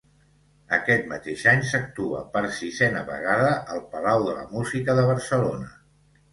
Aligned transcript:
Aquest 0.77 1.03
mateix 1.11 1.43
any 1.51 1.61
s'actua, 1.73 2.23
per 2.37 2.43
sisena 2.61 3.05
vegada, 3.11 3.53
al 3.77 3.85
Palau 3.95 4.27
de 4.33 4.37
la 4.41 4.49
Música 4.57 4.99
de 5.03 5.07
Barcelona. 5.15 5.73